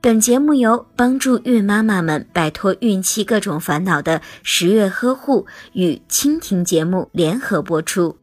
[0.00, 8.16] 本节目由帮助孕妈妈们摆脱孕期各种烦恼的十月呵护与蜻蜓节目联合播出。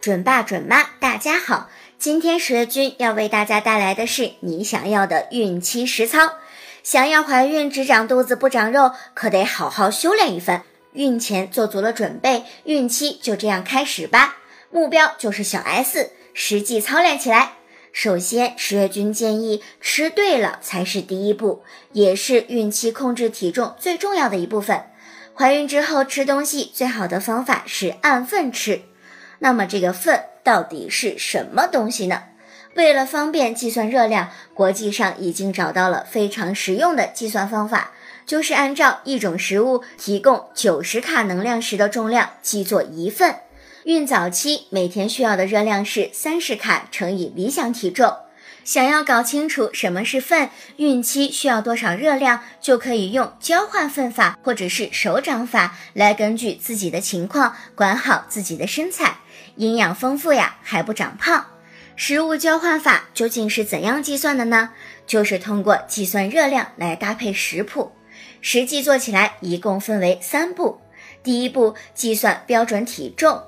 [0.00, 1.68] 准爸准妈，大家好！
[1.98, 6.36] 今天十月君要为大家带来的是你想要的孕期实操。
[6.82, 10.62] 想要怀孕只长肚子不长肉，可得好好修炼一番。
[10.94, 14.38] 孕前做足了准备，孕期就这样开始吧。
[14.70, 16.12] 目标就是小 S。
[16.34, 17.52] 实际操练起来。
[17.92, 24.84] 首先，十月君建议吃对了才是第一步，也是孕期控制体重最重要的一部分。
[25.34, 28.82] 怀孕之后吃东西最好的方法是按份吃。
[29.40, 32.22] 那么这个份到底是什么东西呢？
[32.74, 37.92] 为了方便计算热量，国际上已经找到了非常实用的计算方法，
[38.24, 43.34] 就是按照一种食物提供九十卡能量时的重量计作一份。
[43.84, 48.14] 孕早期每天需要的热量是三十卡乘以理想体重。
[48.62, 59.16] 想要搞清楚什么是份，孕期需要多少热量，就可以用交换份法或者是手掌法来根据自己的情况管好自己的身材，
[59.56, 61.44] 营养丰富呀还不长胖。
[61.96, 64.70] 食物交换法究竟是怎样计算的呢？
[65.08, 67.90] 就是通过计算热量来搭配食谱，
[68.40, 70.80] 实际做起来一共分为三步。
[71.24, 73.42] 第一步计算标准体重。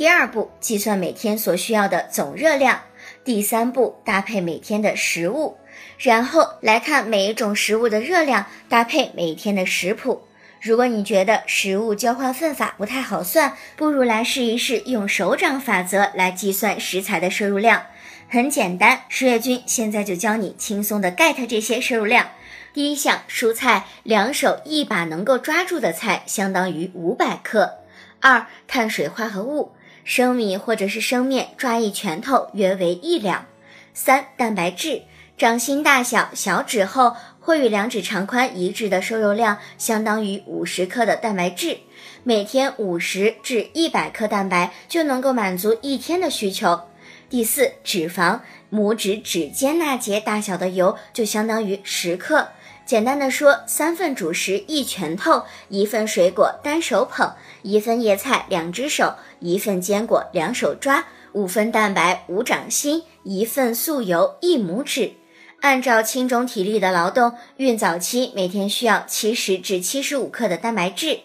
[0.00, 2.78] 第二步，计算每天所需要的总热量；
[3.22, 5.58] 第三步，搭配每天的食物，
[5.98, 10.22] 然后来看每一种食物的热量，搭配每天的食谱。
[10.62, 17.82] 如果你觉得食物交换份法不太好算，不如来试一试用手掌法则来计算食材的摄入量。
[18.30, 22.26] 很简单，十月君现在就教你轻松的 get 这些摄入量。
[22.72, 27.80] 第一项，蔬菜，两手一把能够抓住的菜相当于五百克。
[28.20, 29.72] 二，碳水化合物。
[30.04, 33.46] 生米或者是生面，抓一拳头约为一两。
[33.92, 35.02] 三、蛋白质，
[35.36, 41.78] 掌心大小、小指厚或与两指长宽一致的瘦肉量，相当于五十克的蛋白质。
[42.22, 46.80] 每天五十至一百克蛋白就能够满足一天的需求。
[47.28, 48.40] 第四，脂肪，
[48.72, 52.48] 拇指指尖那节大小的油就相当于十克。
[52.90, 65.12] 简单的说，三份主食一拳头，一份水果单手捧，一份叶菜两只手，一份坚果两手抓，五份蛋白五掌心，一份素油一拇指。
[65.60, 71.20] 按照轻中体力的劳动，孕早期每天需要七十至七十五克的蛋白质，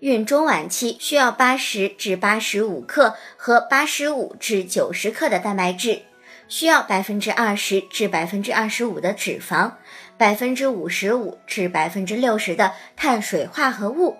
[0.00, 6.02] 孕中晚期需要八十至八十五克和八十五至九十克的蛋白质。
[6.46, 9.72] 需要百分之二十至百分之二十五的脂肪，
[10.24, 14.16] 百分之五十五至百分之六十的碳水化合物。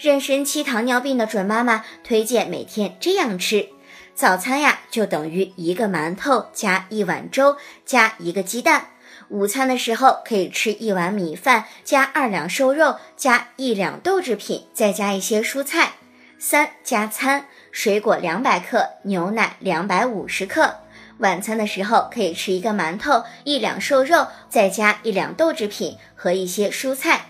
[0.00, 3.68] 妊娠期糖尿病的准妈妈推荐每天这样吃：
[4.14, 8.80] 早餐呀，就等于一个馒头加一碗粥加一个鸡蛋；
[9.28, 15.92] 午餐的时候可以吃一碗米饭加二两瘦肉加一两豆制品，再加一些蔬菜。
[16.38, 20.76] 三加餐：水果两百克，牛奶两百五十克。
[21.18, 27.26] 晚餐的时候可以吃一个馒头，一两瘦肉，再加一两豆制品和一些蔬菜。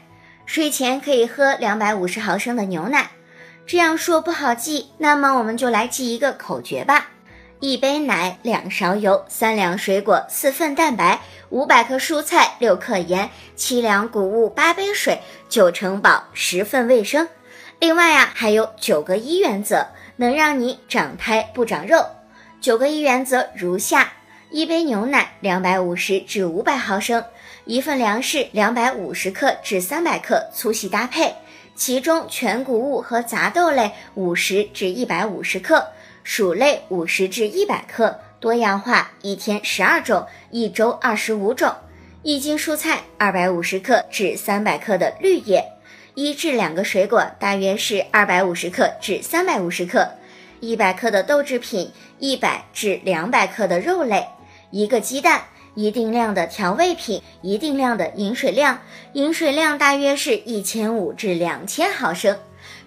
[0.46, 3.10] 睡前可以喝两百五十毫升的牛奶。
[3.66, 7.10] 这样说不好记，那么我们就来记一个口诀吧：
[7.60, 17.28] 一杯奶，两勺油，三两水果，四份蛋白，五百克蔬菜，六克盐，七两谷物，八杯水，九成饱，十份卫生。
[17.78, 22.04] 另外啊，还有九个一原则，能让你长胎不长肉。
[22.62, 24.12] 九个一原则如下：
[24.48, 27.24] 一杯牛奶两百五十至五百毫升，
[27.64, 31.34] 一份粮食两百五十克至三百克，粗细搭配，
[31.74, 35.88] 其中全谷物和杂豆类五十至一百五十克，
[36.22, 41.74] 薯类五十至一百克，多样化，一天十二种，一周二十五种。
[42.22, 45.64] 一斤蔬菜二百五十克至三百克的绿叶，
[46.14, 50.08] 一至两个水果大约是二百五十克至三百五十克。
[50.62, 54.28] 一百克的豆制品，一百至两百克的肉类，
[54.70, 58.80] 一个鸡蛋，一定量的调味品，一定量的饮水量，
[59.14, 62.38] 饮水量大约是一千五至两千毫升。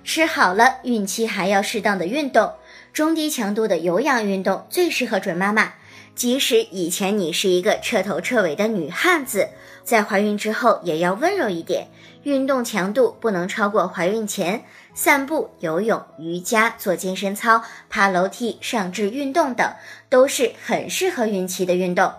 [0.06, 2.54] 吃好了，孕期还要适当的运动，
[2.94, 5.74] 中低强度的有氧运动最适合准妈妈。
[6.16, 9.50] 即使以前你是一个彻头彻尾的女汉子，
[9.86, 11.88] 在怀孕之后也要温柔一点，
[12.24, 14.66] 运动强度不能超过怀孕前。
[14.96, 19.74] 散步、游泳、瑜伽、做健身操、爬楼梯、上肢运动等，
[20.10, 22.12] 都是很适合孕期的运动。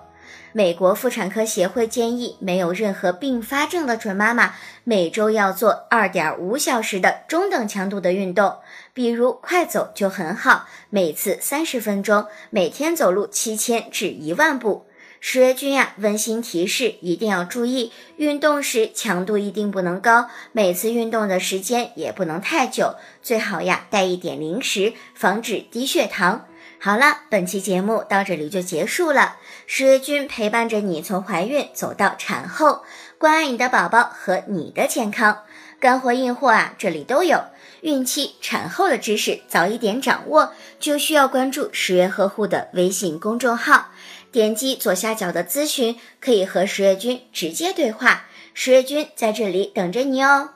[0.52, 4.54] 美国妇产科协会建议，没有任何并发症的准妈妈
[4.84, 8.56] 每周要做二点五小时的中等强度的运动，
[8.94, 14.86] 比如快走就很好，每次三十分钟，每天走路七千至一万步。
[15.28, 22.94] 十月君呀，温馨提示，一定要注意，运动时强度一定不能高，每次运动的时间也不能太久，
[23.24, 26.46] 最好呀带一点零食，防止低血糖。
[26.78, 29.34] 好了，本期节目到这里就结束了。
[29.66, 32.84] 十月君陪伴着你从怀孕走到产后，
[33.18, 35.38] 关爱你的宝宝和你的健康，
[35.80, 37.42] 干货硬货啊，这里都有。
[37.82, 43.90] 孕期、产后的知识早一点掌握，就需要关注十月呵护的微信公众号。
[44.36, 50.55] 点击左下角的咨询，可以和十月君直接对话，十月君在这里等着你哦。